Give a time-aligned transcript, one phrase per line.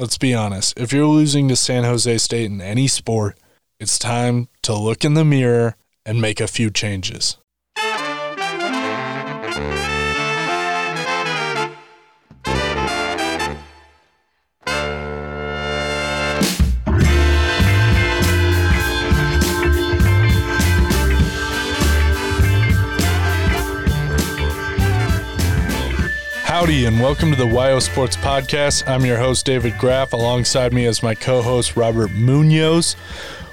[0.00, 0.72] let's be honest.
[0.78, 3.38] If you're losing to San Jose State in any sport,
[3.78, 5.76] it's time to look in the mirror
[6.06, 7.36] and make a few changes.
[26.60, 28.86] Howdy, and welcome to the YO Sports Podcast.
[28.86, 30.12] I'm your host, David Graff.
[30.12, 32.96] Alongside me is my co host, Robert Munoz.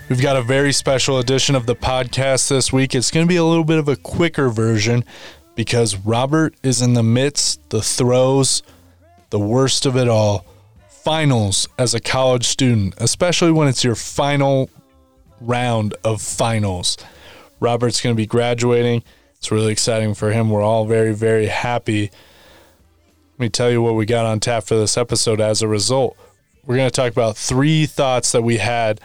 [0.09, 2.93] We've got a very special edition of the podcast this week.
[2.93, 5.05] It's going to be a little bit of a quicker version
[5.55, 8.61] because Robert is in the midst, the throes,
[9.29, 10.45] the worst of it all
[10.89, 14.69] finals as a college student, especially when it's your final
[15.39, 16.97] round of finals.
[17.61, 19.01] Robert's going to be graduating.
[19.37, 20.49] It's really exciting for him.
[20.49, 22.11] We're all very, very happy
[23.37, 26.17] let me tell you what we got on tap for this episode as a result.
[26.65, 28.99] We're going to talk about three thoughts that we had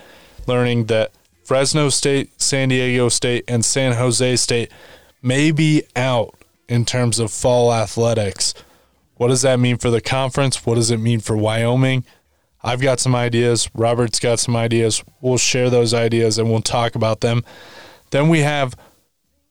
[0.47, 1.13] learning that
[1.45, 4.73] Fresno State, San Diego State, and San Jose State
[5.21, 6.35] may be out
[6.67, 8.55] in terms of fall athletics.
[9.17, 10.65] What does that mean for the conference?
[10.65, 12.07] What does it mean for Wyoming?
[12.63, 13.69] I've got some ideas.
[13.75, 15.05] Robert's got some ideas.
[15.21, 17.45] We'll share those ideas and we'll talk about them.
[18.13, 18.77] Then we have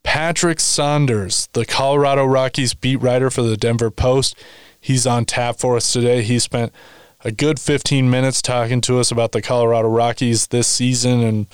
[0.02, 4.36] Patrick Saunders, the Colorado Rockies beat writer for the Denver Post.
[4.82, 6.22] He's on tap for us today.
[6.22, 6.72] He spent
[7.24, 11.46] a good 15 minutes talking to us about the Colorado Rockies this season and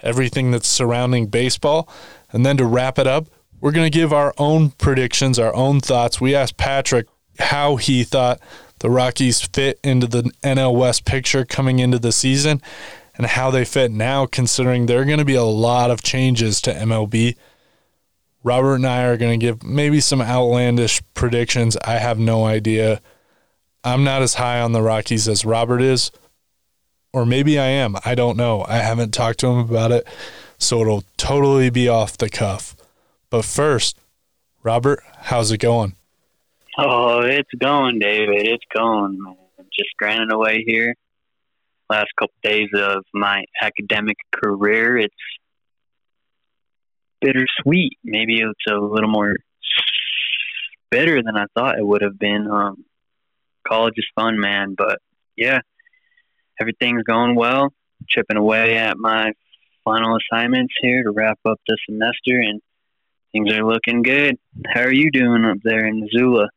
[0.00, 1.88] everything that's surrounding baseball.
[2.30, 3.26] And then to wrap it up,
[3.60, 6.20] we're going to give our own predictions, our own thoughts.
[6.20, 7.08] We asked Patrick
[7.40, 8.38] how he thought
[8.78, 12.62] the Rockies fit into the NL West picture coming into the season
[13.16, 16.60] and how they fit now, considering there are going to be a lot of changes
[16.62, 17.36] to MLB.
[18.42, 21.76] Robert and I are going to give maybe some outlandish predictions.
[21.84, 23.00] I have no idea.
[23.84, 26.10] I'm not as high on the Rockies as Robert is,
[27.12, 27.96] or maybe I am.
[28.04, 28.64] I don't know.
[28.68, 30.06] I haven't talked to him about it,
[30.58, 32.76] so it'll totally be off the cuff.
[33.30, 33.98] But first,
[34.62, 35.94] Robert, how's it going?
[36.76, 38.46] Oh, it's going, David.
[38.46, 39.20] It's going.
[39.22, 39.36] Man.
[39.76, 40.94] Just grinding away here.
[41.90, 45.14] Last couple days of my academic career, it's
[47.20, 47.98] bittersweet.
[48.04, 49.34] Maybe it's a little more
[50.90, 52.48] better than I thought it would have been.
[52.50, 52.84] Um,
[53.66, 54.98] college is fun, man, but
[55.36, 55.60] yeah,
[56.60, 57.72] everything's going well.
[58.08, 59.32] Chipping away at my
[59.84, 62.60] final assignments here to wrap up the semester, and
[63.32, 64.38] things are looking good.
[64.72, 66.48] How are you doing up there in Missoula?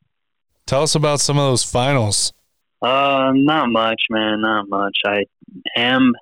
[0.66, 2.34] Tell us about some of those finals.
[2.82, 4.42] Uh, not much, man.
[4.42, 4.98] Not much.
[5.06, 5.26] I
[5.76, 6.14] am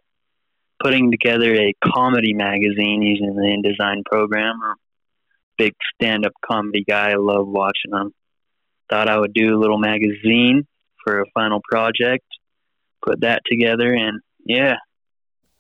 [0.82, 4.56] putting together a comedy magazine using the InDesign program.
[4.64, 4.76] I'm a
[5.58, 7.12] big stand-up comedy guy.
[7.12, 8.14] I love watching them.
[8.90, 10.66] Thought I would do a little magazine
[11.04, 12.26] for a final project.
[13.06, 14.76] Put that together, and yeah.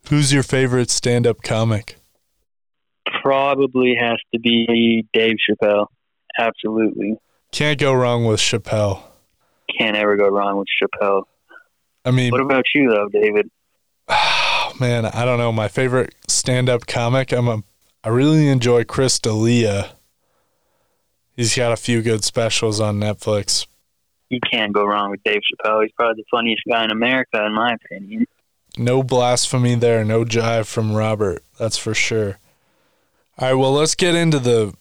[0.10, 1.98] Who's your favorite stand-up comic?
[3.22, 5.88] Probably has to be Dave Chappelle.
[6.38, 7.18] Absolutely.
[7.52, 9.04] Can't go wrong with Chappelle.
[9.78, 11.24] Can't ever go wrong with Chappelle.
[12.06, 13.50] I mean, what about you though, David?
[14.80, 15.52] man, I don't know.
[15.52, 17.32] My favorite stand-up comic.
[17.32, 17.64] I'm a.
[18.04, 19.92] I really enjoy Chris D'Elia.
[21.36, 23.68] He's got a few good specials on Netflix.
[24.30, 25.84] You can't go wrong with Dave Chappelle.
[25.84, 28.26] He's probably the funniest guy in America, in my opinion.
[28.78, 30.06] No blasphemy there.
[30.06, 31.44] No jive from Robert.
[31.58, 32.40] That's for sure.
[33.38, 33.54] All right.
[33.54, 34.74] Well, let's get into the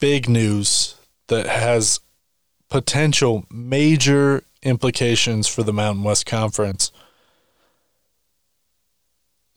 [0.00, 0.96] big news
[1.28, 2.00] that has
[2.68, 6.92] potential major implications for the Mountain West Conference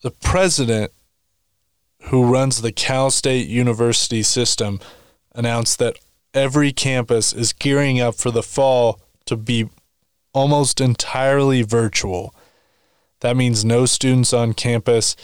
[0.03, 0.91] the president
[2.03, 4.79] who runs the Cal State University system
[5.33, 5.97] announced that
[6.33, 9.69] every campus is gearing up for the fall to be
[10.33, 12.35] almost entirely virtual.
[13.21, 15.15] That means no students on campus,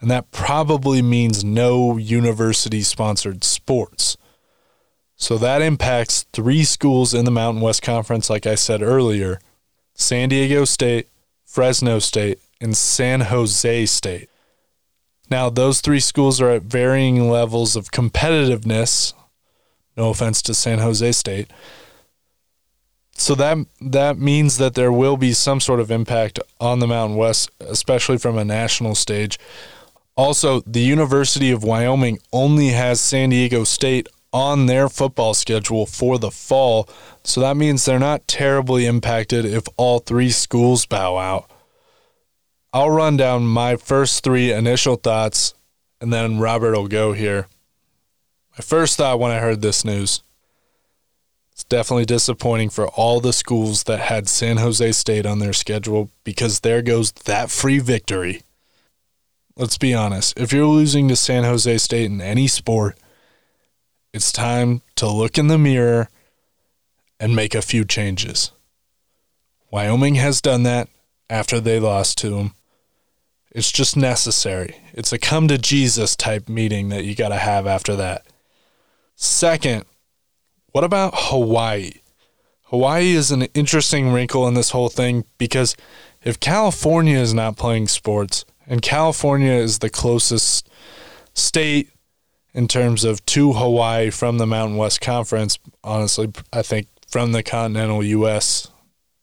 [0.00, 4.18] and that probably means no university sponsored sports.
[5.16, 9.40] So that impacts three schools in the Mountain West Conference, like I said earlier
[9.94, 11.08] San Diego State,
[11.44, 14.28] Fresno State, and San Jose State.
[15.30, 19.14] Now, those three schools are at varying levels of competitiveness.
[19.96, 21.50] No offense to San Jose State.
[23.12, 27.18] So that that means that there will be some sort of impact on the Mountain
[27.18, 29.38] West, especially from a national stage.
[30.16, 36.18] Also, the University of Wyoming only has San Diego State on their football schedule for
[36.18, 36.88] the fall,
[37.22, 41.50] so that means they're not terribly impacted if all three schools bow out.
[42.72, 45.54] I'll run down my first three initial thoughts
[46.00, 47.48] and then Robert will go here.
[48.52, 50.22] My first thought when I heard this news
[51.52, 56.10] It's definitely disappointing for all the schools that had San Jose State on their schedule
[56.22, 58.42] because there goes that free victory.
[59.56, 60.38] Let's be honest.
[60.38, 62.96] If you're losing to San Jose State in any sport,
[64.12, 66.08] it's time to look in the mirror
[67.18, 68.52] and make a few changes.
[69.70, 70.88] Wyoming has done that
[71.28, 72.54] after they lost to them.
[73.50, 74.76] It's just necessary.
[74.92, 78.26] It's a come to Jesus type meeting that you got to have after that.
[79.16, 79.84] Second,
[80.72, 81.92] what about Hawaii?
[82.64, 85.76] Hawaii is an interesting wrinkle in this whole thing because
[86.22, 90.70] if California is not playing sports, and California is the closest
[91.34, 91.90] state
[92.54, 97.42] in terms of to Hawaii from the Mountain West Conference, honestly, I think from the
[97.42, 98.68] continental U.S.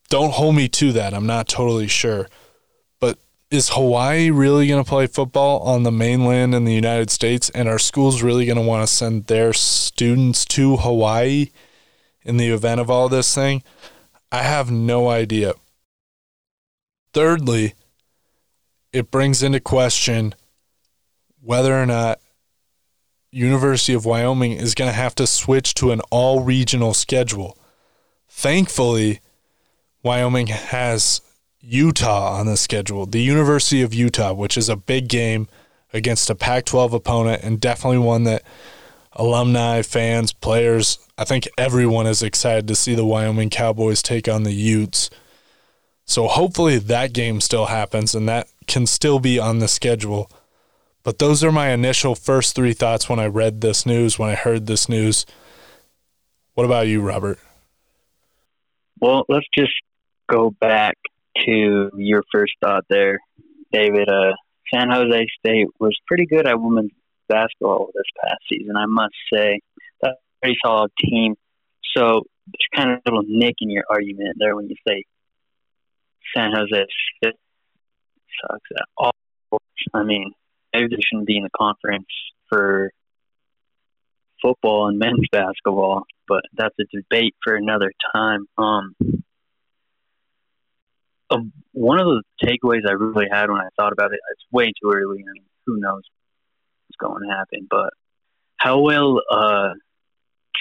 [0.09, 1.13] Don't hold me to that.
[1.13, 2.27] I'm not totally sure
[3.49, 7.49] is Hawaii really going to play football on the mainland in the United States?
[7.51, 11.51] And are schools really going to want to send their students to Hawaii
[12.23, 13.63] in the event of all this thing?
[14.31, 15.53] I have no idea.
[17.13, 17.73] Thirdly,
[18.91, 20.35] it brings into question
[21.41, 22.19] whether or not
[23.31, 27.57] University of Wyoming is going to have to switch to an all regional schedule.
[28.27, 29.21] Thankfully,
[30.03, 31.21] Wyoming has
[31.61, 33.05] Utah on the schedule.
[33.05, 35.47] The University of Utah, which is a big game
[35.93, 38.43] against a Pac 12 opponent and definitely one that
[39.13, 44.43] alumni, fans, players, I think everyone is excited to see the Wyoming Cowboys take on
[44.43, 45.09] the Utes.
[46.05, 50.31] So hopefully that game still happens and that can still be on the schedule.
[51.03, 54.35] But those are my initial first three thoughts when I read this news, when I
[54.35, 55.25] heard this news.
[56.53, 57.39] What about you, Robert?
[58.99, 59.73] Well, let's just
[60.29, 60.97] go back
[61.45, 63.19] to your first thought there,
[63.71, 64.33] David, uh,
[64.73, 66.91] San Jose State was pretty good at women's
[67.29, 69.59] basketball this past season, I must say.
[70.01, 71.35] That's a pretty solid team.
[71.95, 75.03] So there's kind of a little nick in your argument there when you say
[76.35, 76.85] San Jose
[77.17, 77.35] State
[78.41, 79.11] sucks at all.
[79.93, 80.31] I mean,
[80.73, 82.07] maybe they shouldn't be in the conference
[82.49, 82.91] for
[84.41, 88.45] football and men's basketball, but that's a debate for another time.
[88.57, 88.95] Um,
[91.29, 94.67] um, one of the takeaways I really had when I thought about it, it's way
[94.67, 96.03] too early, and who knows
[96.87, 97.67] what's going to happen.
[97.69, 97.89] But
[98.57, 99.73] how will uh,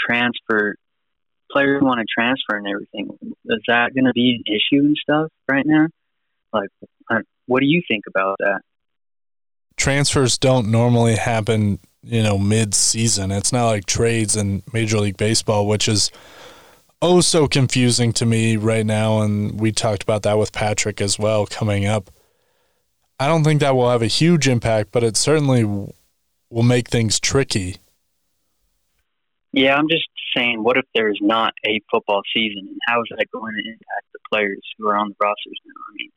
[0.07, 0.77] transfer
[1.51, 3.17] players want to transfer and everything?
[3.47, 5.87] Is that going to be an issue and stuff right now?
[6.53, 6.69] Like,
[7.47, 8.61] what do you think about that?
[9.77, 13.31] Transfers don't normally happen, you know, mid-season.
[13.31, 16.11] It's not like trades in Major League Baseball, which is
[17.03, 19.21] oh so confusing to me right now.
[19.21, 22.11] And we talked about that with Patrick as well coming up.
[23.19, 27.19] I don't think that will have a huge impact, but it certainly will make things
[27.19, 27.77] tricky.
[29.53, 30.07] Yeah, I'm just
[30.37, 34.07] saying, what if there's not a football season, and how is that going to impact
[34.13, 35.73] the players who are on the rosters now?
[35.73, 36.11] I mean,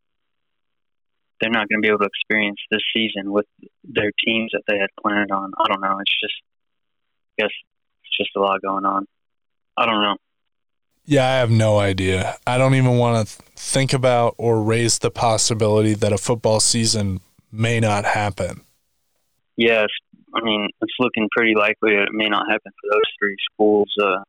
[1.39, 3.45] they're not going to be able to experience this season with
[3.85, 5.53] their teams that they had planned on.
[5.57, 5.99] I don't know.
[5.99, 6.33] It's just,
[7.39, 7.51] I guess,
[8.03, 9.05] it's just a lot going on.
[9.77, 10.17] I don't know.
[11.09, 12.37] Yeah, I have no idea.
[12.45, 17.21] I don't even want to think about or raise the possibility that a football season
[17.51, 18.61] may not happen.
[19.55, 19.87] Yes,
[20.35, 23.91] I mean it's looking pretty likely that it may not happen for those three schools.
[23.99, 24.19] Uh,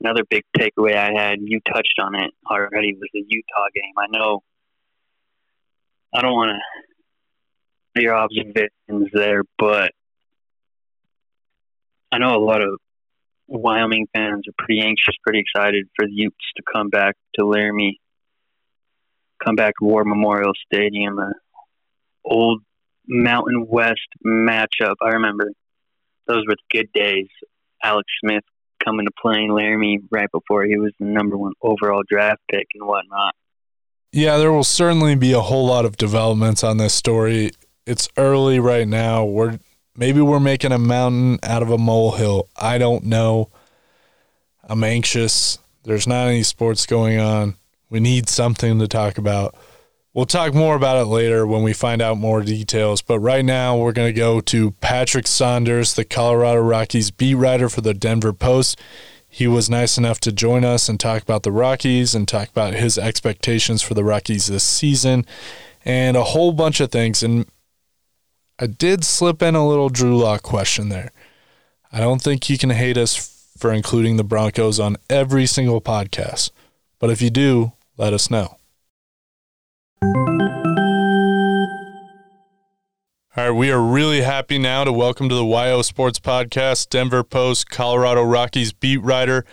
[0.00, 3.92] another big takeaway I had, you touched on it already, was the Utah game.
[3.98, 4.42] I know.
[6.14, 6.58] I don't want
[7.94, 9.92] to your observations there, but
[12.10, 12.78] I know a lot of
[13.48, 17.98] Wyoming fans are pretty anxious, pretty excited for the Utes to come back to Laramie,
[19.44, 21.32] come back to War Memorial Stadium, a
[22.24, 22.62] old
[23.06, 24.96] Mountain West matchup.
[25.02, 25.50] I remember
[26.26, 27.28] those were the good days.
[27.82, 28.44] Alex Smith
[28.84, 32.66] coming to play in Laramie right before he was the number one overall draft pick
[32.74, 33.34] and whatnot.
[34.12, 37.52] Yeah, there will certainly be a whole lot of developments on this story.
[37.86, 39.24] It's early right now.
[39.24, 39.58] We're
[39.98, 42.48] Maybe we're making a mountain out of a molehill.
[42.56, 43.50] I don't know.
[44.62, 45.58] I'm anxious.
[45.82, 47.56] There's not any sports going on.
[47.90, 49.56] We need something to talk about.
[50.14, 53.02] We'll talk more about it later when we find out more details.
[53.02, 57.68] But right now, we're going to go to Patrick Saunders, the Colorado Rockies beat writer
[57.68, 58.80] for the Denver Post.
[59.28, 62.74] He was nice enough to join us and talk about the Rockies and talk about
[62.74, 65.26] his expectations for the Rockies this season
[65.84, 67.24] and a whole bunch of things.
[67.24, 67.46] And
[68.60, 71.12] I did slip in a little Drew Lock question there.
[71.92, 76.50] I don't think you can hate us for including the Broncos on every single podcast,
[76.98, 78.56] but if you do, let us know.
[83.36, 87.22] All right, we are really happy now to welcome to the YO Sports Podcast Denver
[87.22, 89.44] Post Colorado Rockies beat writer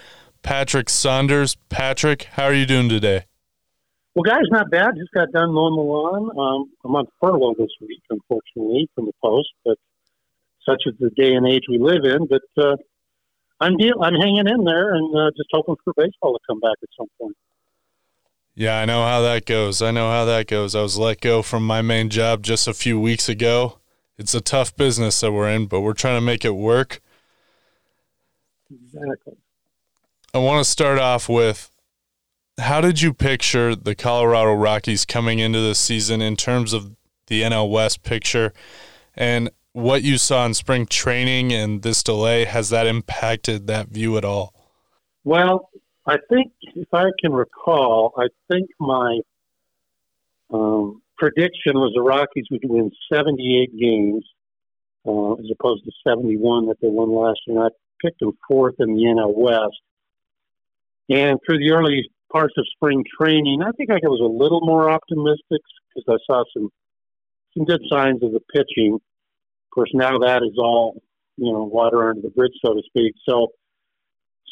[0.41, 1.57] Patrick Saunders.
[1.69, 3.25] Patrick, how are you doing today?
[4.15, 4.95] Well, guys, not bad.
[4.97, 6.39] Just got done mowing the lawn.
[6.39, 9.77] Um, I'm on furlough this week, unfortunately, from the Post, but
[10.65, 12.25] such is the day and age we live in.
[12.25, 12.77] But uh,
[13.59, 16.77] I'm deal- I'm hanging in there and uh, just hoping for baseball to come back
[16.81, 17.35] at some point.
[18.55, 19.81] Yeah, I know how that goes.
[19.81, 20.75] I know how that goes.
[20.75, 23.79] I was let go from my main job just a few weeks ago.
[24.17, 27.01] It's a tough business that we're in, but we're trying to make it work.
[28.73, 29.35] Exactly.
[30.33, 31.69] I want to start off with
[32.57, 36.95] how did you picture the Colorado Rockies coming into this season in terms of
[37.27, 38.53] the NL West picture
[39.15, 42.45] and what you saw in spring training and this delay?
[42.45, 44.53] Has that impacted that view at all?
[45.23, 45.69] Well,
[46.07, 49.19] I think, if I can recall, I think my
[50.53, 54.23] um, prediction was the Rockies would win 78 games
[55.05, 57.57] uh, as opposed to 71 that they won last year.
[57.57, 57.69] And I
[58.01, 59.81] picked them fourth in the NL West.
[61.09, 64.89] And through the early parts of spring training, I think I was a little more
[64.89, 65.61] optimistic
[65.95, 66.69] because I saw some
[67.53, 68.95] some good signs of the pitching.
[68.95, 71.01] Of course, now that is all
[71.37, 73.13] you know water under the bridge, so to speak.
[73.27, 73.53] So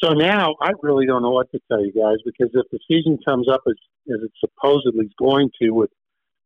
[0.01, 3.19] so now I really don't know what to tell you guys because if the season
[3.27, 3.75] comes up as,
[4.07, 5.89] as it supposedly is going to, with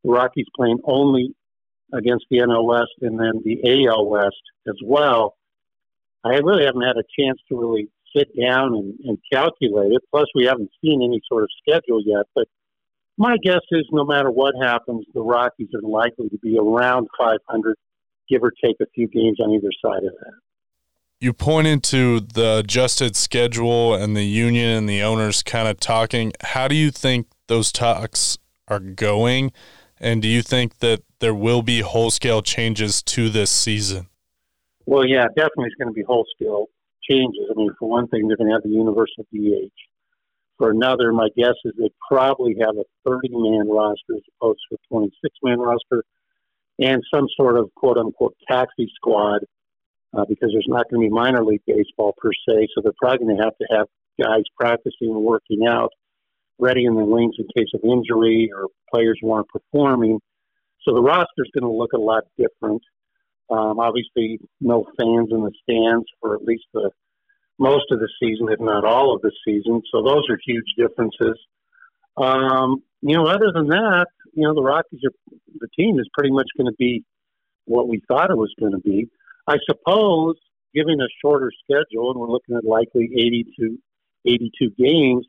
[0.04, 1.36] the Rockies playing only
[1.94, 5.38] against the NL West and then the AL West as well,
[6.26, 10.02] I really haven't had a chance to really sit down and, and calculate it.
[10.12, 12.26] Plus, we haven't seen any sort of schedule yet.
[12.36, 12.48] But
[13.18, 17.76] my guess is no matter what happens, the Rockies are likely to be around 500,
[18.30, 20.34] give or take a few games on either side of that
[21.20, 26.32] you pointed to the adjusted schedule and the union and the owners kind of talking.
[26.42, 28.38] How do you think those talks
[28.68, 29.52] are going?
[30.00, 34.08] And do you think that there will be whole scale changes to this season?
[34.86, 36.68] Well, yeah, definitely it's going to be whole scale
[37.10, 37.46] changes.
[37.50, 39.72] I mean, for one thing, they're going to have the universal DH.
[40.58, 44.76] For another, my guess is they probably have a 30 man roster as opposed to
[44.76, 46.04] a 26 man roster
[46.80, 49.42] and some sort of quote unquote taxi squad
[50.16, 52.68] uh, because there's not going to be minor league baseball per se.
[52.74, 53.88] So they're probably going to have to have
[54.20, 55.92] guys practicing and working out,
[56.60, 60.20] ready in the wings in case of injury or players who aren't performing.
[60.84, 62.82] So the roster is going to look a lot different.
[63.50, 66.92] Um, obviously, no fans in the stands for at least the
[67.60, 69.82] most of the season, if not all of the season.
[69.92, 71.40] So those are huge differences.
[72.18, 75.12] Um, you know, other than that, you know, the Rockies are
[75.60, 77.04] the team is pretty much going to be
[77.66, 79.08] what we thought it was going to be.
[79.48, 80.36] I suppose,
[80.74, 83.78] given a shorter schedule, and we're looking at likely 80 to
[84.26, 85.26] 82 games,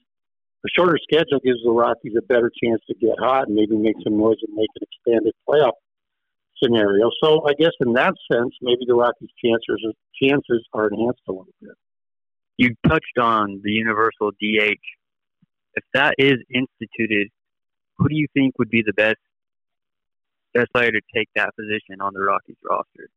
[0.64, 3.94] a shorter schedule gives the Rockies a better chance to get hot and maybe make
[4.02, 5.72] some noise and make an expanded playoff
[6.62, 7.10] scenario.
[7.22, 11.46] So I guess in that sense, maybe the Rockies' chances chances are enhanced a little
[11.60, 11.72] bit.
[12.56, 14.80] You touched on the universal DH.
[15.74, 17.28] If that is instituted,
[17.98, 19.18] who do you think would be the best
[20.54, 23.08] best player to take that position on the Rockies roster?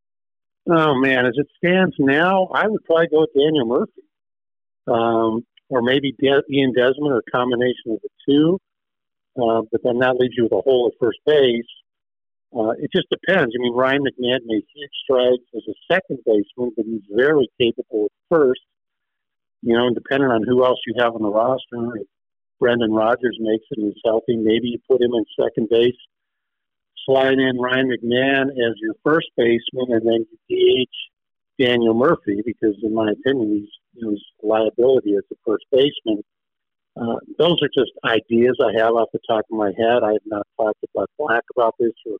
[0.70, 4.04] Oh man, as it stands now, I would probably go with Daniel Murphy,
[4.88, 8.60] um, or maybe De- Ian Desmond, or a combination of the two.
[9.42, 11.64] Uh, but then that leaves you with a hole at first base.
[12.56, 13.54] Uh, it just depends.
[13.56, 18.06] I mean, Ryan McMahon made huge strides as a second baseman, but he's very capable
[18.06, 18.62] at first.
[19.62, 22.08] You know, and depending on who else you have on the roster, if
[22.60, 25.96] Brendan Rodgers makes it and he's healthy, maybe you put him in second base
[27.06, 32.76] slide in Ryan McMahon as your first baseman, and then you DH Daniel Murphy because,
[32.84, 36.24] in my opinion, he's know, liability as the first baseman.
[37.00, 40.04] Uh, those are just ideas I have off the top of my head.
[40.04, 42.18] I have not talked about Black about this or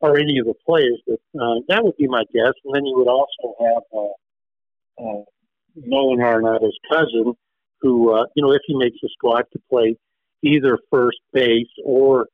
[0.00, 2.52] or any of the players, but uh, that would be my guess.
[2.64, 5.22] And then you would also have uh, uh,
[5.76, 7.34] Nolan Arenado's cousin,
[7.80, 9.96] who uh, you know if he makes the squad to play
[10.42, 12.28] either first base or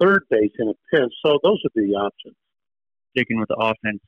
[0.00, 1.12] third base in a pinch.
[1.24, 2.36] So those would be the options.
[3.12, 4.02] Sticking with the offense,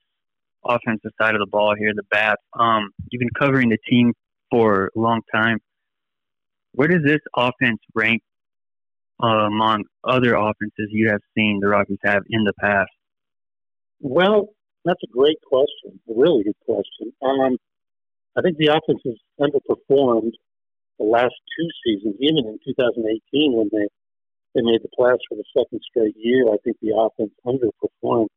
[0.65, 2.43] offensive side of the ball here, the bats.
[2.59, 4.13] Um, you've been covering the team
[4.51, 5.59] for a long time.
[6.73, 8.23] Where does this offense rank
[9.23, 12.91] uh, among other offenses you have seen the Rockies have in the past?
[14.01, 14.49] Well,
[14.85, 16.01] that's a great question.
[16.09, 17.13] A really good question.
[17.23, 17.57] Um,
[18.37, 20.33] I think the offense has underperformed
[20.99, 23.89] the last two seasons, even in 2018 when they
[24.55, 26.49] they made the playoffs for the second straight year.
[26.49, 28.29] I think the offense underperformed.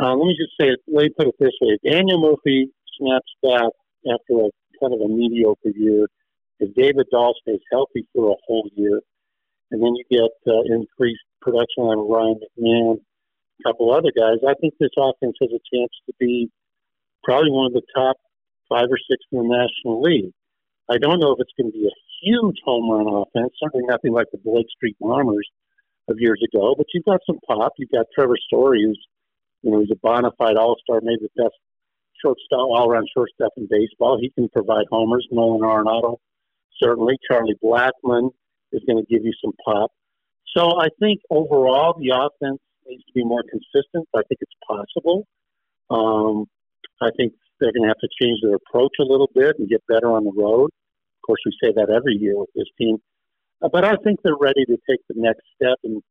[0.00, 0.80] Uh, let me just say it.
[0.88, 3.70] Let me put it this way: if Daniel Murphy snaps back
[4.06, 4.50] after a
[4.80, 6.06] kind of a mediocre year.
[6.60, 9.00] If David Dahl stays healthy for a whole year,
[9.70, 13.00] and then you get uh, increased production on Ryan McMahon,
[13.66, 16.50] couple other guys, I think this offense has a chance to be
[17.24, 18.16] probably one of the top
[18.68, 20.32] five or six in the National League.
[20.90, 24.12] I don't know if it's going to be a huge home run offense, certainly nothing
[24.12, 25.48] like the Blake Street Bombers
[26.08, 27.72] of years ago, but you've got some pop.
[27.76, 29.00] You've got Trevor Story, who's,
[29.62, 31.54] you know, he's a bona fide all star, maybe the best
[32.24, 34.18] shortstop, all around shortstop in baseball.
[34.20, 35.26] He can provide homers.
[35.30, 36.16] Nolan Arenado,
[36.82, 37.18] certainly.
[37.30, 38.30] Charlie Blackmon
[38.72, 39.90] is going to give you some pop.
[40.56, 44.08] So I think overall the offense needs to be more consistent.
[44.14, 45.26] I think it's possible.
[45.90, 46.46] Um,
[47.00, 49.82] I think they're going to have to change their approach a little bit and get
[49.88, 50.66] better on the road.
[50.66, 52.98] Of course, we say that every year with this team.
[53.62, 56.02] Uh, but I think they're ready to take the next step and,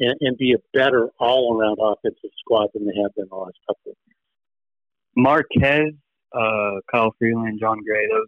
[0.00, 3.58] and, and be a better all around offensive squad than they have been the last
[3.66, 4.16] couple of years.
[5.16, 5.94] Marquez,
[6.32, 8.26] uh, Kyle Freeland, Jon Gray, those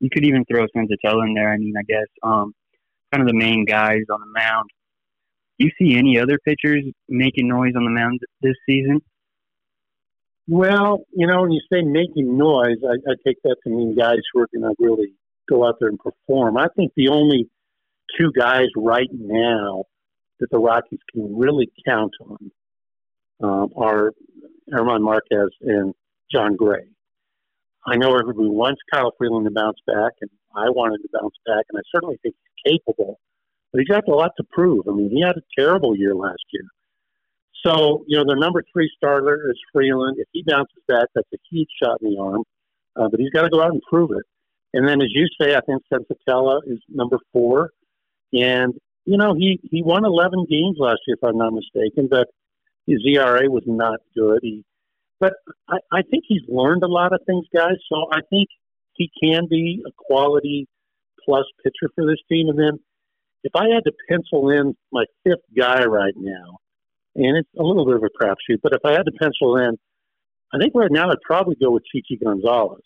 [0.00, 1.52] you could even throw Senzatela in there.
[1.52, 2.54] I mean, I guess um,
[3.12, 4.70] kind of the main guys on the mound.
[5.58, 9.00] Do you see any other pitchers making noise on the mound this season?
[10.46, 14.18] Well, you know, when you say making noise, I, I take that to mean guys
[14.32, 15.12] who are going to really
[15.48, 16.56] go out there and perform.
[16.56, 17.50] I think the only
[18.18, 19.84] two guys right now
[20.40, 22.50] that the Rockies can really count on
[23.42, 24.12] um, are
[24.70, 25.92] German Marquez and
[26.32, 26.86] Jon Gray.
[27.86, 31.64] I know everybody wants Kyle Freeland to bounce back, and I wanted to bounce back,
[31.70, 32.34] and I certainly think
[32.64, 33.18] he's capable.
[33.72, 34.86] But he's got a lot to prove.
[34.88, 36.64] I mean, he had a terrible year last year.
[37.66, 40.16] So, you know, their number three starter is Freeland.
[40.18, 42.44] If he bounces back, that's a huge shot in the arm.
[42.96, 44.24] Uh, but he's got to go out and prove it.
[44.72, 47.70] And then, as you say, I think Senzatela is number four.
[48.32, 52.28] And, you know, he, he won 11 games last year, if I'm not mistaken, but
[52.86, 54.40] his ERA was not good.
[54.42, 54.64] He,
[55.20, 55.34] but
[55.68, 57.76] I, I think he's learned a lot of things, guys.
[57.88, 58.48] So I think
[58.94, 60.68] he can be a quality
[61.24, 62.48] plus pitcher for this team.
[62.48, 62.78] And then
[63.44, 66.58] if I had to pencil in my fifth guy right now,
[67.14, 68.60] and it's a little bit of a crapshoot.
[68.62, 69.78] But if I had to pencil in,
[70.52, 72.82] I think right now I'd probably go with Chichi Gonzalez.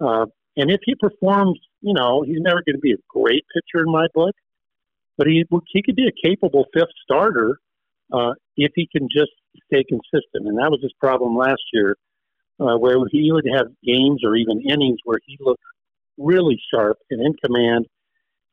[0.00, 0.26] Uh,
[0.56, 3.92] and if he performs, you know, he's never going to be a great pitcher in
[3.92, 4.34] my book,
[5.16, 7.58] but he he could be a capable fifth starter
[8.12, 9.32] uh, if he can just
[9.66, 10.46] stay consistent.
[10.46, 11.96] And that was his problem last year,
[12.60, 15.62] uh, where he would have games or even innings where he looked
[16.18, 17.86] really sharp and in command,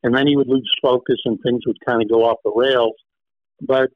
[0.02, 2.94] and then he would lose focus and things would kind of go off the rails.
[3.60, 3.90] But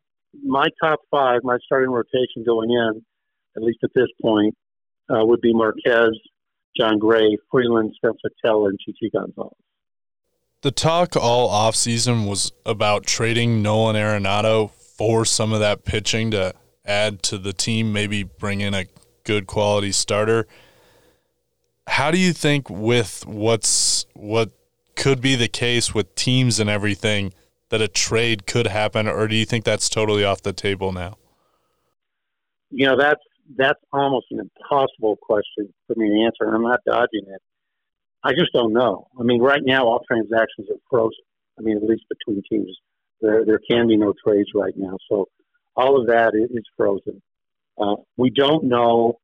[0.44, 3.02] my top five, my starting rotation going in,
[3.56, 4.54] at least at this point,
[5.08, 6.10] uh, would be Marquez,
[6.76, 9.52] Jon Gray, Freeland, Senzatela, and Chichi Gonzalez.
[10.62, 16.54] The talk all offseason was about trading Nolan Arenado for some of that pitching to
[16.86, 18.86] add to the team, maybe bring in a
[19.24, 20.46] good quality starter.
[21.86, 24.52] How do you think with what's what
[24.96, 27.32] could be the case with teams and everything
[27.70, 31.16] that a trade could happen, or do you think that's totally off the table now?
[32.70, 33.22] You know, that's
[33.56, 37.42] that's almost an impossible question for me to answer, and I'm not dodging it.
[38.22, 39.08] I just don't know.
[39.18, 41.24] I mean, right now, all transactions are frozen.
[41.58, 42.76] I mean, at least between teams,
[43.20, 44.96] there there can be no trades right now.
[45.08, 45.28] So
[45.76, 47.22] all of that is frozen.
[47.78, 49.18] Uh, we don't know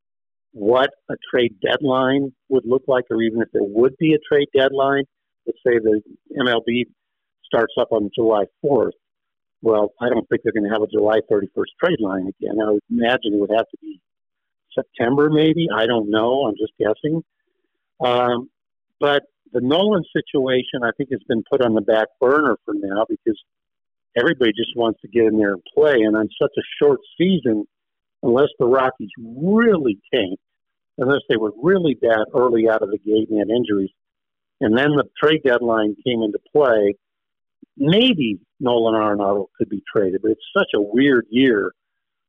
[0.53, 4.49] what a trade deadline would look like, or even if there would be a trade
[4.55, 5.05] deadline.
[5.45, 6.01] Let's say the
[6.39, 6.85] MLB
[7.45, 8.91] starts up on July 4th.
[9.61, 12.55] Well, I don't think they're going to have a July 31st trade line again.
[12.61, 14.01] I would imagine it would have to be
[14.73, 15.67] September, maybe.
[15.73, 16.47] I don't know.
[16.47, 17.23] I'm just guessing.
[18.03, 18.49] Um,
[18.99, 19.23] but
[19.53, 23.39] the Nolan situation, I think, has been put on the back burner for now because
[24.17, 25.95] everybody just wants to get in there and play.
[25.95, 27.65] And on such a short season,
[28.23, 30.41] unless the Rockies really tanked,
[30.97, 33.91] unless they were really bad early out of the gate and had injuries,
[34.61, 36.95] and then the trade deadline came into play,
[37.75, 41.71] maybe Nolan Arenado could be traded, but it's such a weird year.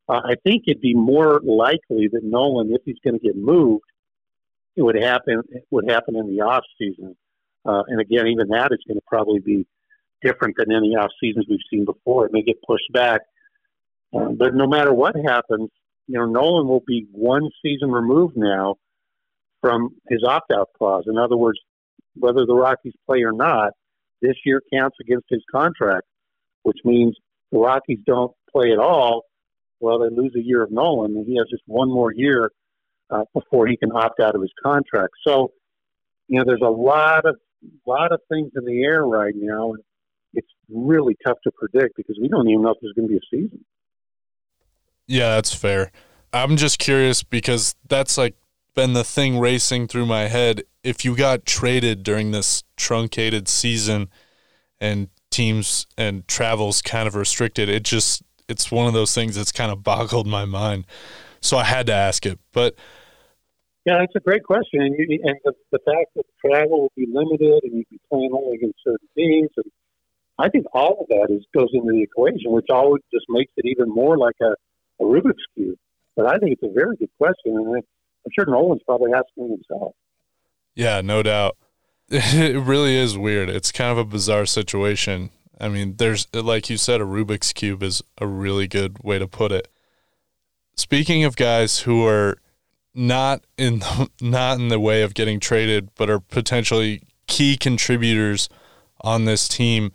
[0.08, 3.84] Uh, I think it'd be more likely that Nolan, if he's going to get moved,
[4.74, 5.42] it would happen.
[5.50, 7.14] It would happen in the off season,
[7.66, 9.66] uh, and again, even that is going to probably be
[10.22, 12.26] different than any off seasons we've seen before.
[12.26, 13.20] It may get pushed back,
[14.14, 15.68] uh, but no matter what happens,
[16.06, 18.76] you know, Nolan will be one season removed now
[19.60, 21.04] from his opt out clause.
[21.06, 21.60] In other words,
[22.14, 23.72] whether the Rockies play or not,
[24.20, 26.06] this year counts against his contract,
[26.62, 27.16] which means
[27.50, 29.24] the Rockies don't play at all.
[29.80, 32.52] Well, they lose a year of Nolan, and he has just one more year
[33.10, 35.12] uh, before he can opt out of his contract.
[35.26, 35.52] So,
[36.28, 37.36] you know, there's a lot of
[37.86, 39.82] lot of things in the air right now, and
[40.34, 43.18] it's really tough to predict because we don't even know if there's going to be
[43.18, 43.64] a season.
[45.06, 45.90] Yeah, that's fair.
[46.32, 48.34] I'm just curious because that's like
[48.74, 50.62] been the thing racing through my head.
[50.84, 54.08] If you got traded during this truncated season
[54.80, 59.52] and teams and travels kind of restricted, it just it's one of those things that's
[59.52, 60.86] kind of boggled my mind.
[61.40, 62.38] So I had to ask it.
[62.52, 62.74] But
[63.84, 67.06] yeah, that's a great question, and, you, and the, the fact that travel will be
[67.10, 69.66] limited and you be playing only against certain teams, and
[70.38, 73.66] I think all of that is goes into the equation, which always just makes it
[73.66, 74.54] even more like a,
[75.02, 75.76] a Rubik's cube.
[76.14, 79.94] But I think it's a very good question, and I'm sure Nolan's probably asking himself.
[80.74, 81.56] Yeah, no doubt.
[82.14, 83.48] It really is weird.
[83.48, 85.30] It's kind of a bizarre situation.
[85.58, 89.26] I mean, there's like you said, a Rubik's cube is a really good way to
[89.26, 89.68] put it.
[90.74, 92.36] Speaking of guys who are
[92.94, 98.48] not in the, not in the way of getting traded, but are potentially key contributors
[99.00, 99.92] on this team.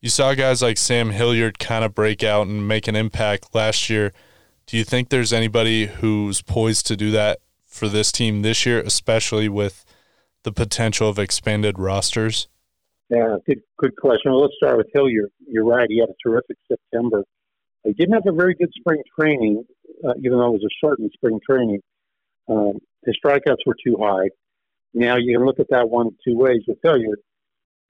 [0.00, 3.88] You saw guys like Sam Hilliard kind of break out and make an impact last
[3.88, 4.12] year.
[4.66, 8.80] Do you think there's anybody who's poised to do that for this team this year,
[8.80, 9.84] especially with
[10.46, 12.46] the potential of expanded rosters?
[13.10, 14.30] Yeah, good good question.
[14.30, 15.30] Well, let's start with Hilliard.
[15.46, 15.88] You're right.
[15.90, 17.24] He had a terrific September.
[17.84, 19.64] He didn't have a very good spring training,
[20.06, 21.80] uh, even though it was a shortened spring training.
[22.48, 24.30] Um, his strikeouts were too high.
[24.94, 27.18] Now you can look at that one two ways with Hilliard.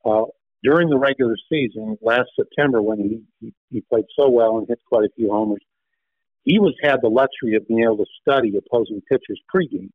[0.03, 0.25] Uh,
[0.63, 4.81] during the regular season, last September, when he, he, he played so well and hit
[4.89, 5.63] quite a few homers,
[6.45, 9.91] he was had the luxury of being able to study opposing pitchers pregame.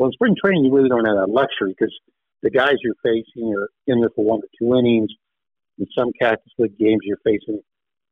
[0.00, 1.94] Well, in spring training, you really don't have that luxury because
[2.42, 5.10] the guys you're facing are in there for one to two innings.
[5.78, 7.60] In some Cactus League games, you're facing,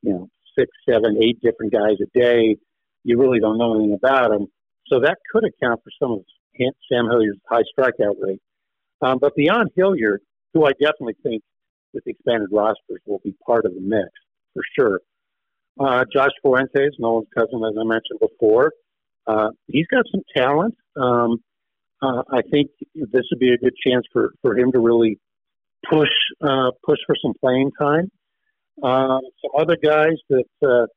[0.03, 2.57] you know, six, seven, eight different guys a day.
[3.03, 4.45] You really don't know anything about them.
[4.85, 6.19] So that could account for some of
[6.55, 8.41] Sam Hilliard's high strikeout rate.
[9.01, 10.21] Um, but beyond Hilliard,
[10.53, 11.41] who I definitely think
[11.95, 14.09] with the expanded rosters will be part of the mix
[14.53, 15.01] for sure.
[15.79, 18.73] Uh, Josh Fuentes, Nolan's cousin, as I mentioned before,
[19.25, 20.75] uh, he's got some talent.
[20.95, 21.41] Um,
[22.01, 25.19] uh, I think this would be a good chance for, for him to really
[25.89, 26.09] push
[26.41, 28.09] uh, push for some playing time.
[28.81, 30.87] Um, some other guys that uh,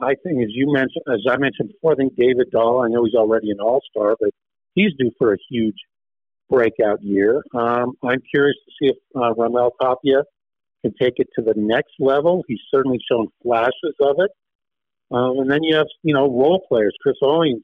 [0.00, 2.82] I think, as you mentioned, as I mentioned before, I think David Dahl.
[2.82, 4.30] I know he's already an All Star, but
[4.74, 5.76] he's due for a huge
[6.50, 7.42] breakout year.
[7.54, 10.22] Um, I'm curious to see if uh, Raimel Tapia
[10.82, 12.42] can take it to the next level.
[12.46, 14.30] He's certainly shown flashes of it.
[15.10, 16.94] Um, and then you have, you know, role players.
[17.00, 17.62] Chris Owings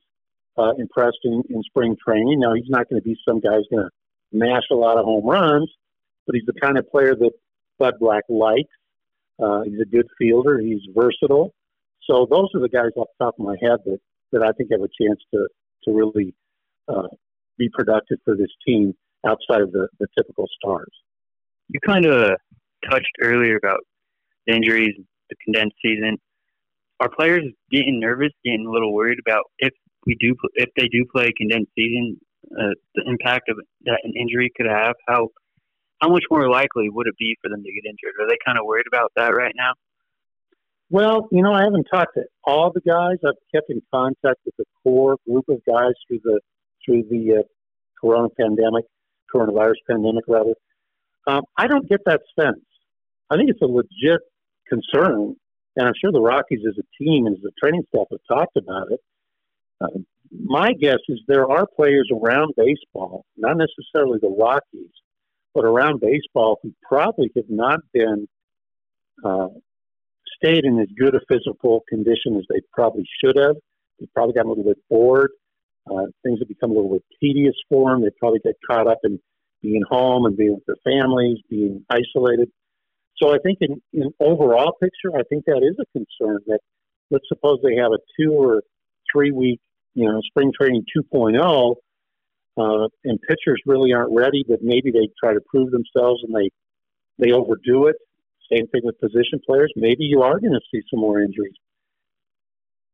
[0.61, 2.41] uh, impressed in, in spring training.
[2.41, 3.91] Now he's not going to be some guy who's going to
[4.33, 5.71] mash a lot of home runs,
[6.27, 7.31] but he's the kind of player that
[7.79, 8.69] Bud Black likes.
[9.43, 10.61] Uh, he's a good fielder.
[10.61, 11.55] He's versatile.
[12.09, 13.99] So those are the guys off the top of my head that,
[14.33, 15.49] that I think have a chance to,
[15.85, 16.35] to really
[16.89, 17.09] uh,
[17.57, 18.95] be productive for this team
[19.27, 20.93] outside of the, the typical stars.
[21.69, 22.33] You kind of
[22.91, 23.81] touched earlier about
[24.47, 24.95] the injuries,
[25.31, 26.19] the condensed season.
[26.99, 29.73] Are players getting nervous, getting a little worried about if
[30.11, 32.21] we do if they do play a condensed season,
[32.51, 34.95] uh, the impact of that an injury could have?
[35.07, 35.29] How
[36.01, 38.15] how much more likely would it be for them to get injured?
[38.21, 39.73] Are they kind of worried about that right now?
[40.89, 43.19] Well, you know, I haven't talked to all the guys.
[43.25, 46.41] I've kept in contact with the core group of guys through the
[46.85, 47.43] through the uh,
[48.01, 48.87] corona pandemic,
[49.33, 50.55] coronavirus pandemic, rather.
[51.27, 52.65] Um, I don't get that sense.
[53.31, 54.23] I think it's a legit
[54.67, 55.37] concern,
[55.77, 58.57] and I'm sure the Rockies as a team and as a training staff have talked
[58.57, 58.99] about it.
[60.33, 64.91] My guess is there are players around baseball, not necessarily the Rockies,
[65.55, 68.29] but around baseball who probably have not been
[69.25, 69.49] uh,
[70.37, 73.57] stayed in as good a physical condition as they probably should have.
[73.99, 75.31] They probably got a little bit bored.
[75.91, 78.03] Uh, things have become a little bit tedious for them.
[78.03, 79.19] They probably get caught up in
[79.63, 82.51] being home and being with their families, being isolated.
[83.17, 86.61] So I think in, in overall picture, I think that is a concern that
[87.11, 88.63] let's suppose they have a two or
[89.13, 89.61] three week,
[89.95, 91.77] you know, spring training 2.0,
[92.57, 96.51] uh, and pitchers really aren't ready, but maybe they try to prove themselves and they,
[97.19, 97.97] they overdo it.
[98.53, 99.73] Same thing with position players.
[99.77, 101.55] Maybe you are going to see some more injuries.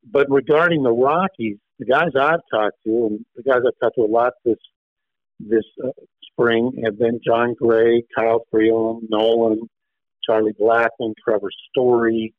[0.08, 4.02] But regarding the Rockies, the guys I've talked to, and the guys I've talked to
[4.02, 4.56] a lot this
[5.38, 5.90] this uh,
[6.32, 9.68] spring, have been Jon Gray, Kyle Freeland, Nolan,
[10.24, 12.32] Charlie Blackmon, Trevor Story,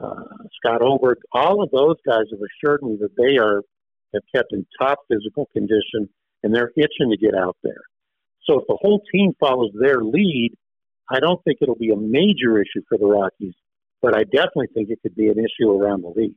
[0.00, 0.22] uh,
[0.56, 1.18] Scott Oberg.
[1.32, 3.62] All of those guys have assured me that they are
[4.14, 6.08] have kept in top physical condition
[6.42, 7.82] and they're itching to get out there.
[8.44, 10.54] So if the whole team follows their lead,
[11.10, 13.54] I don't think it'll be a major issue for the Rockies,
[14.00, 16.34] but I definitely think it could be an issue around the league.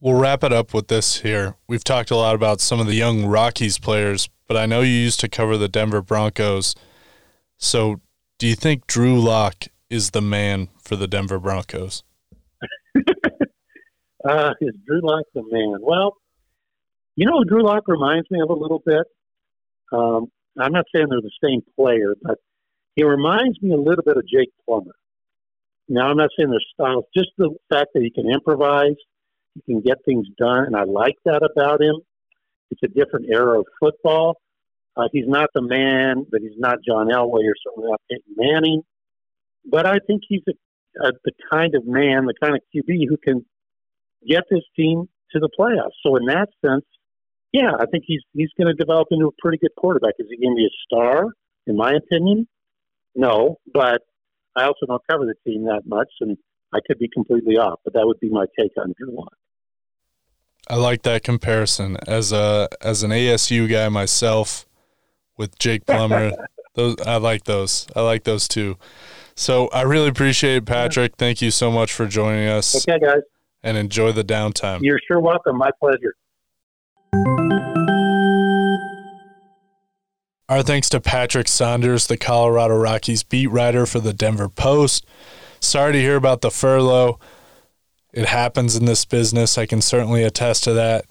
[0.00, 1.56] We'll wrap it up with this here.
[1.68, 4.92] We've talked a lot about some of the young Rockies players, but I know you
[4.92, 6.74] used to cover the Denver Broncos.
[7.58, 8.00] So,
[8.38, 12.02] do you think Drew Lock is the man for the Denver Broncos?
[14.26, 15.80] uh, is Drew Lock the man?
[15.82, 16.16] Well,
[17.20, 19.06] you know, Drew Lock reminds me of a little bit.
[19.92, 20.28] Um,
[20.58, 22.38] I'm not saying they're the same player, but
[22.96, 24.94] he reminds me a little bit of Jake Plummer.
[25.86, 28.96] Now, I'm not saying their style, just the fact that he can improvise,
[29.54, 31.96] he can get things done, and I like that about him.
[32.70, 34.40] It's a different era of football.
[34.96, 38.82] Uh, he's not the man, but he's not John Elway or certainly not Peyton Manning.
[39.66, 43.18] But I think he's a, a, the kind of man, the kind of QB who
[43.18, 43.44] can
[44.26, 46.00] get this team to the playoffs.
[46.02, 46.86] So in that sense,
[47.52, 50.14] yeah, I think he's he's going to develop into a pretty good quarterback.
[50.18, 51.26] Is he going to be a star?
[51.66, 52.48] In my opinion,
[53.14, 53.58] no.
[53.72, 54.02] But
[54.56, 56.36] I also don't cover the team that much, and
[56.72, 57.80] I could be completely off.
[57.84, 59.34] But that would be my take on Drew Lock.
[60.68, 64.66] I like that comparison as a as an ASU guy myself
[65.36, 66.32] with Jake Plummer.
[66.74, 67.88] those I like those.
[67.96, 68.76] I like those too.
[69.34, 71.16] So I really appreciate it, Patrick.
[71.16, 72.86] Thank you so much for joining us.
[72.88, 73.22] Okay, guys.
[73.62, 74.80] And enjoy the downtime.
[74.82, 75.56] You're sure welcome.
[75.56, 76.14] My pleasure.
[80.50, 85.06] Our thanks to Patrick Saunders, the Colorado Rockies beat writer for the Denver Post.
[85.60, 87.20] Sorry to hear about the furlough.
[88.12, 89.56] It happens in this business.
[89.56, 91.04] I can certainly attest to that.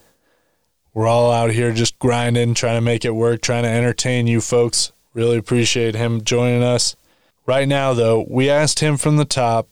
[0.93, 4.41] We're all out here just grinding, trying to make it work, trying to entertain you
[4.41, 4.91] folks.
[5.13, 6.97] Really appreciate him joining us.
[7.45, 9.69] Right now, though, we asked him from the top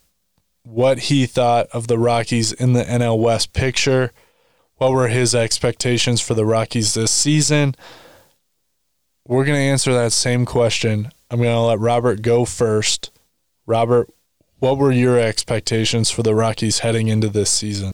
[0.63, 4.13] what he thought of the Rockies in the NL West picture.
[4.77, 7.75] What were his expectations for the Rockies this season?
[9.27, 11.11] We're going to answer that same question.
[11.29, 13.11] I'm going to let Robert go first.
[13.65, 14.09] Robert,
[14.59, 17.91] what were your expectations for the Rockies heading into this season?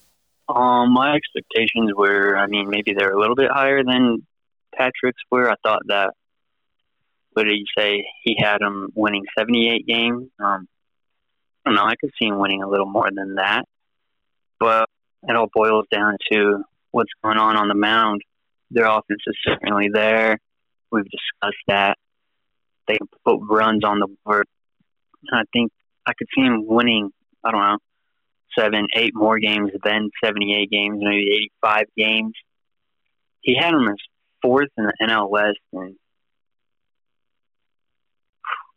[0.47, 4.27] Um, my expectations were, I mean, maybe they're a little bit higher than
[4.75, 5.49] Patrick's were.
[5.49, 6.13] I thought that,
[7.31, 8.05] what did you say?
[8.21, 10.29] He had him winning 78 games.
[10.39, 10.67] Um,
[11.65, 11.85] I don't know.
[11.85, 13.63] I could see him winning a little more than that.
[14.59, 14.87] But
[15.27, 18.21] it all boils down to what's going on on the mound.
[18.69, 20.37] Their offense is certainly there.
[20.93, 21.97] We've discussed that.
[22.87, 24.45] They can put runs on the board.
[25.33, 25.71] I think
[26.05, 27.09] I could see him winning,
[27.43, 27.77] I don't know,
[28.57, 32.33] seven, eight more games than 78 games, maybe 85 games.
[33.41, 33.95] He had him as
[34.41, 35.95] fourth in the NL West, and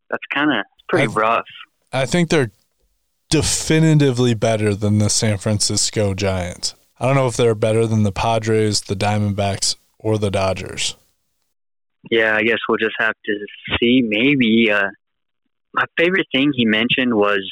[0.08, 1.44] that's kind of pretty I've, rough.
[1.92, 2.50] I think they're
[3.28, 6.74] definitively better than the San Francisco Giants.
[6.98, 10.96] I don't know if they're better than the Padres, the Diamondbacks, or the Dodgers.
[12.10, 13.34] Yeah, I guess we'll just have to
[13.80, 14.02] see.
[14.02, 14.88] Maybe uh,
[15.72, 17.50] my favorite thing he mentioned was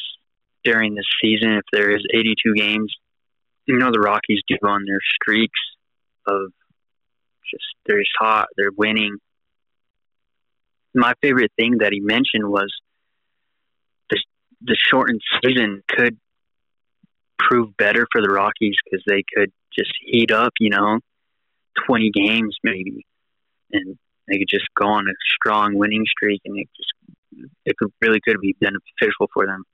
[0.62, 2.95] during the season, if there is 82 games,
[3.67, 5.61] you know the Rockies do on their streaks
[6.27, 6.53] of
[7.51, 9.17] just they're just hot, they're winning.
[10.95, 12.73] My favorite thing that he mentioned was
[14.11, 14.23] the
[14.62, 16.17] the shortened season could
[17.38, 21.01] prove better for the Rockies because they could just heat up, you know,
[21.87, 23.05] 20 games maybe,
[23.73, 26.93] and they could just go on a strong winning streak, and it just
[27.65, 29.65] it could really could be beneficial for them.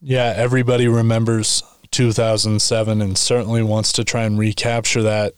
[0.00, 5.34] Yeah, everybody remembers 2007 and certainly wants to try and recapture that.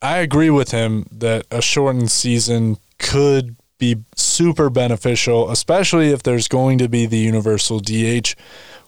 [0.00, 6.48] I agree with him that a shortened season could be super beneficial, especially if there's
[6.48, 8.34] going to be the universal DH,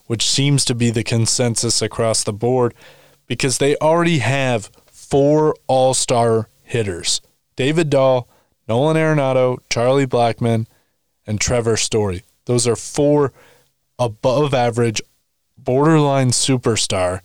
[0.07, 2.75] which seems to be the consensus across the board
[3.27, 7.21] because they already have four all star hitters
[7.61, 8.27] David Dahl,
[8.69, 10.67] Nolan Arenado, Charlie Blackmon,
[11.27, 12.23] and Trevor Story.
[12.47, 13.35] Those are four
[13.99, 15.03] above average
[15.59, 17.21] borderline superstar,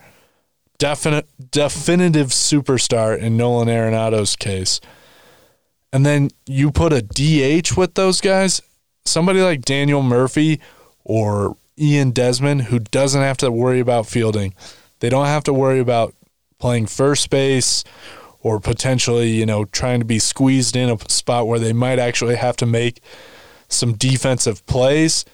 [0.78, 4.82] definite definitive superstar in Nolan Arenado's case.
[5.94, 8.62] And then you put a DH with those guys,
[9.06, 10.60] somebody like Daniel Murphy
[11.06, 14.54] or Ian Desmond who doesn't have to worry about fielding.
[15.00, 16.14] They don't have to worry about
[16.60, 17.86] playing first base
[18.46, 22.36] or potentially, you know, trying to be squeezed in a spot where they might actually
[22.36, 23.02] have to make
[23.68, 25.26] some defensive plays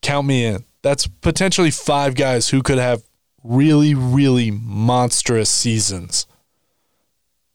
[0.00, 0.64] count me in.
[0.80, 3.02] That's potentially five guys who could have
[3.44, 6.26] really, really monstrous seasons.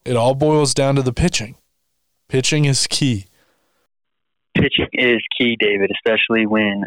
[0.05, 1.55] It all boils down to the pitching.
[2.27, 3.25] Pitching is key.
[4.53, 6.83] Pitching is key, David, especially when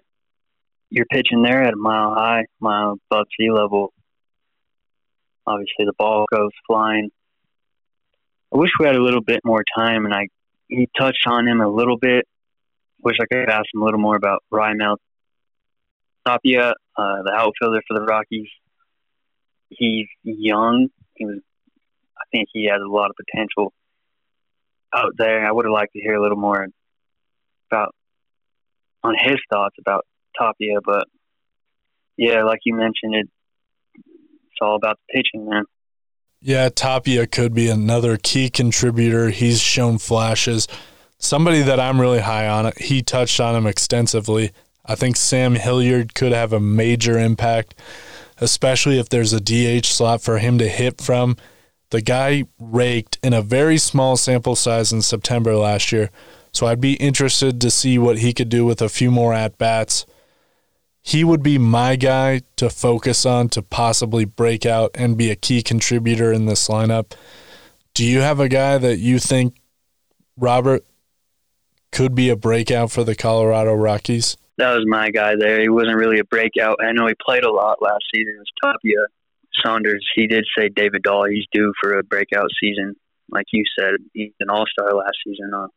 [0.89, 3.93] you're pitching there at a mile high, mile above sea level.
[5.49, 7.11] Obviously, the ball goes flying.
[8.53, 10.29] I wish we had a little bit more time, and I
[10.69, 12.27] he touched on him a little bit.
[13.03, 14.97] Wish I could ask him a little more about Raimel
[16.27, 18.49] Tapia, uh, the outfielder for the Rockies.
[19.71, 20.89] He's young.
[21.15, 21.39] He was,
[22.17, 23.73] I think he has a lot of potential
[24.95, 25.47] out there.
[25.47, 26.67] I would have liked to hear a little more
[27.71, 27.95] about
[29.03, 30.05] on his thoughts about
[30.39, 31.07] Tapia, but
[32.17, 33.29] yeah, like you mentioned, it
[34.61, 35.65] all about the pitching, man.
[36.41, 39.31] Yeah, Tapia could be another key contributor.
[39.31, 40.69] He's shown flashes.
[41.19, 42.73] Somebody that I'm really high on.
[42.77, 44.53] He touched on him extensively.
[44.87, 47.75] I think Sam Hilliard could have a major impact,
[48.39, 51.37] especially if there's a DH slot for him to hit from.
[51.91, 56.11] The guy raked in a very small sample size in September last year,
[56.53, 59.59] so I'd be interested to see what he could do with a few more at
[59.59, 60.07] bats.
[61.09, 65.37] He would be my guy to focus on to possibly break out and be a
[65.37, 67.13] key contributor in this lineup.
[67.95, 69.55] Do you have a guy that you think,
[70.37, 70.85] Robert,
[71.93, 74.37] could be a breakout for the Colorado Rockies?
[74.59, 75.63] That was my guy there.
[75.63, 76.77] He wasn't really a breakout.
[76.83, 78.35] I know he played a lot last season.
[78.37, 79.07] It was Tapia
[79.65, 80.07] Saunders.
[80.15, 82.95] He did say David Dahl, he's due for a breakout season.
[83.31, 85.53] Like you said, he's an all star last season.
[85.57, 85.69] Uh,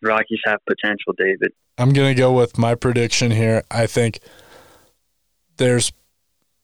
[0.00, 1.52] the Rockies have potential, David.
[1.78, 3.64] I'm going to go with my prediction here.
[3.72, 4.20] I think
[5.58, 5.92] there's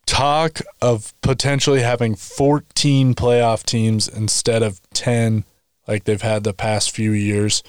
[0.06, 5.44] talk of potentially having 14 playoff teams instead of 10
[5.86, 7.62] like they've had the past few years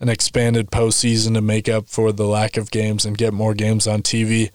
[0.00, 3.86] an expanded postseason to make up for the lack of games and get more games
[3.86, 4.50] on TV.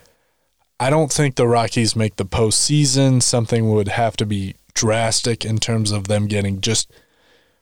[0.80, 3.22] I don't think the Rockies make the postseason.
[3.22, 6.92] Something would have to be drastic in terms of them getting just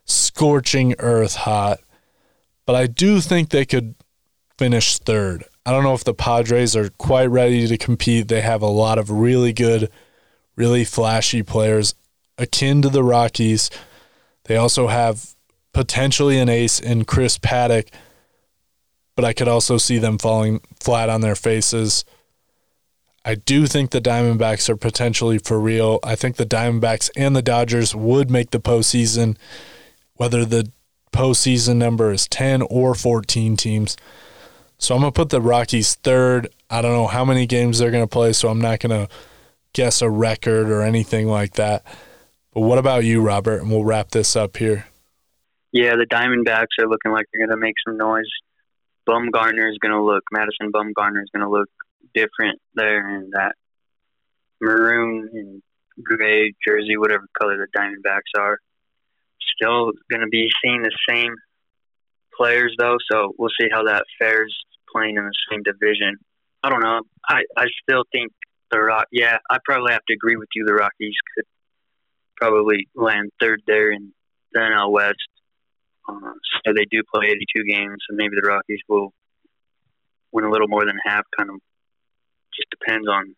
[0.04, 1.80] scorching earth hot.
[2.66, 3.94] But I do think they could
[4.58, 5.44] finish third.
[5.66, 8.28] I don't know if the Padres are quite ready to compete.
[8.28, 9.90] They have a lot of really good,
[10.56, 11.94] really flashy players
[12.38, 13.70] akin to the Rockies.
[14.44, 15.34] They also have
[15.72, 17.88] potentially an ace in Chris Paddack,
[19.14, 22.04] but I could also see them falling flat on their faces.
[23.24, 26.00] I do think the Diamondbacks are potentially for real.
[26.02, 29.36] I think the Diamondbacks and the Dodgers would make the postseason,
[30.14, 30.72] whether the
[31.12, 33.96] postseason number is 10 or 14 teams.
[34.80, 36.48] So I'm going to put the Rockies third.
[36.70, 39.12] I don't know how many games they're going to play, so I'm not going to
[39.74, 41.84] guess a record or anything like that.
[42.54, 43.60] But what about you, Robert?
[43.60, 44.86] And we'll wrap this up here.
[45.70, 48.24] Yeah, the Diamondbacks are looking like they're going to make some noise.
[49.06, 51.68] Bumgarner is going to look, Madison Bumgarner is going to look
[52.14, 53.52] different there in that
[54.62, 55.62] maroon and
[56.02, 58.58] gray jersey, whatever color the Diamondbacks are.
[59.56, 61.34] Still going to be seeing the same
[62.40, 64.54] players though, so we'll see how that fares
[64.92, 66.16] playing in the same division.
[66.62, 67.02] I don't know.
[67.28, 68.32] I I still think
[68.70, 69.06] the Rock.
[69.12, 70.64] Yeah, I probably have to agree with you.
[70.64, 71.44] The Rockies could
[72.36, 74.12] probably land third there in
[74.52, 75.16] the NL West.
[76.08, 76.32] Uh,
[76.64, 79.12] so they do play 82 games, and maybe the Rockies will
[80.32, 81.24] win a little more than half.
[81.36, 81.56] Kind of
[82.54, 83.34] just depends on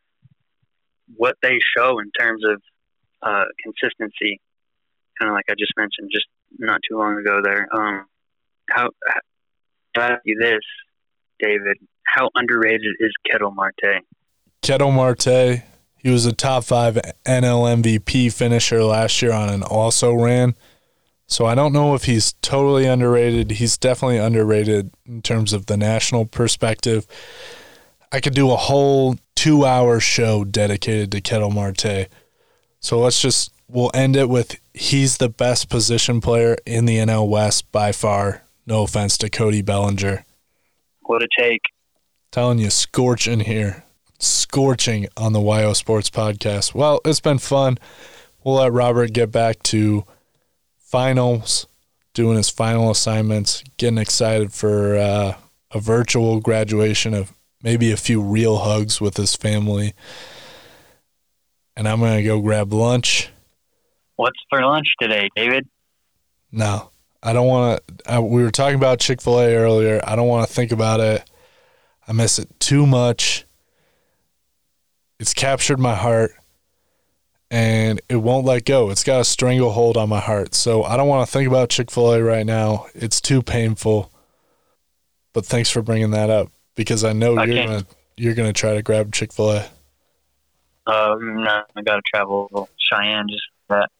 [1.16, 2.62] what they show in terms of
[3.22, 4.40] uh, consistency.
[5.20, 6.26] Kind of like I just mentioned just
[6.58, 7.68] not too long ago there.
[7.72, 8.06] Um,
[8.74, 8.90] how,
[9.94, 10.60] how ask you this,
[11.38, 11.76] David?
[12.06, 14.04] How underrated is Ketel Marte?
[14.62, 15.62] Ketel Marte,
[15.96, 20.54] he was a top five NL MVP finisher last year on an also ran.
[21.26, 23.52] So I don't know if he's totally underrated.
[23.52, 27.06] He's definitely underrated in terms of the national perspective.
[28.10, 32.08] I could do a whole two hour show dedicated to Ketel Marte.
[32.80, 37.28] So let's just we'll end it with he's the best position player in the NL
[37.28, 38.42] West by far.
[38.66, 40.24] No offense to Cody Bellinger.
[41.02, 41.62] What a take.
[42.30, 43.84] Telling you, scorching here.
[44.18, 46.74] Scorching on the YO Sports Podcast.
[46.74, 47.78] Well, it's been fun.
[48.44, 50.04] We'll let Robert get back to
[50.78, 51.66] finals,
[52.14, 55.34] doing his final assignments, getting excited for uh,
[55.72, 59.94] a virtual graduation of maybe a few real hugs with his family.
[61.76, 63.30] And I'm going to go grab lunch.
[64.16, 65.66] What's for lunch today, David?
[66.52, 66.91] No,
[67.22, 68.20] I don't want to.
[68.20, 70.00] We were talking about Chick fil A earlier.
[70.04, 71.28] I don't want to think about it.
[72.06, 73.46] I miss it too much.
[75.20, 76.32] It's captured my heart
[77.52, 78.90] and it won't let go.
[78.90, 80.54] It's got a stranglehold on my heart.
[80.54, 82.86] So I don't want to think about Chick fil A right now.
[82.94, 84.10] It's too painful.
[85.34, 88.82] But thanks for bringing that up because I know you're gonna you're gonna try to
[88.82, 89.58] grab Chick fil A.
[90.86, 93.90] Um, no, I gotta travel Cheyenne just for that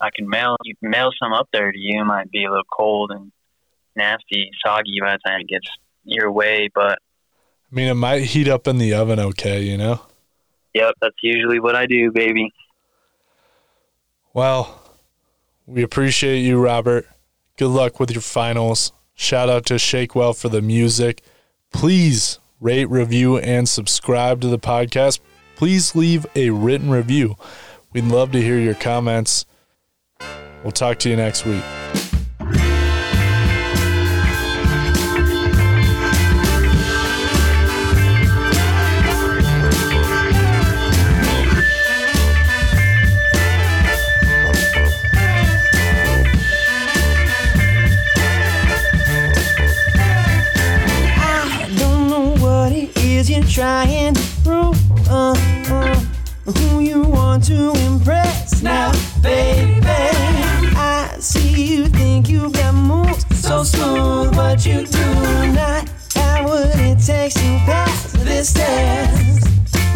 [0.00, 2.00] I can mail you mail some up there to you.
[2.00, 3.30] It might be a little cold and
[3.94, 5.68] nasty, soggy by the time it gets
[6.04, 6.98] your way, but
[7.70, 10.00] I mean it might heat up in the oven okay, you know?
[10.74, 12.52] Yep, that's usually what I do, baby.
[14.32, 14.80] Well,
[15.66, 17.06] we appreciate you, Robert.
[17.58, 18.92] Good luck with your finals.
[19.14, 21.22] Shout out to Shakewell for the music.
[21.70, 25.20] Please rate, review, and subscribe to the podcast.
[25.54, 27.36] Please leave a written review.
[27.92, 29.44] We'd love to hear your comments.
[30.62, 31.64] We'll talk to you next week.
[53.52, 55.08] trying to prove.
[55.10, 55.34] Uh,
[55.68, 56.11] uh
[56.44, 59.82] who you want to impress now, baby.
[59.86, 65.04] I see you think you've got moves so smooth, but you do
[65.52, 69.42] not have what it takes to pass this test.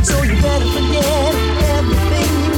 [0.07, 1.35] So you better forget
[1.75, 2.56] everything you